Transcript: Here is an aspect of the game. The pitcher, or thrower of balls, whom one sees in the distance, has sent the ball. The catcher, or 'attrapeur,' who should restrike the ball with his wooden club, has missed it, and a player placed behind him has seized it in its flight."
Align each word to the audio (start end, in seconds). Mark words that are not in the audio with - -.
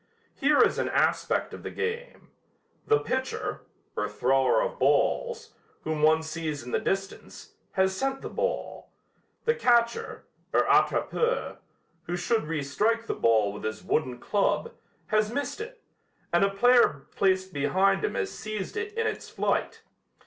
Here 0.33 0.59
is 0.63 0.79
an 0.79 0.89
aspect 0.89 1.53
of 1.53 1.61
the 1.61 1.69
game. 1.69 2.31
The 2.87 2.97
pitcher, 3.01 3.67
or 3.95 4.09
thrower 4.09 4.59
of 4.63 4.79
balls, 4.79 5.53
whom 5.83 6.01
one 6.01 6.23
sees 6.23 6.63
in 6.63 6.71
the 6.71 6.79
distance, 6.79 7.53
has 7.73 7.95
sent 7.95 8.23
the 8.23 8.27
ball. 8.29 8.89
The 9.45 9.53
catcher, 9.53 10.25
or 10.53 10.61
'attrapeur,' 10.67 11.59
who 12.05 12.17
should 12.17 12.45
restrike 12.45 13.05
the 13.05 13.13
ball 13.13 13.53
with 13.53 13.63
his 13.63 13.83
wooden 13.83 14.17
club, 14.17 14.71
has 15.05 15.31
missed 15.31 15.61
it, 15.61 15.83
and 16.33 16.43
a 16.43 16.49
player 16.49 17.05
placed 17.15 17.53
behind 17.53 18.03
him 18.03 18.15
has 18.15 18.31
seized 18.31 18.75
it 18.77 18.93
in 18.93 19.05
its 19.05 19.29
flight." 19.29 19.83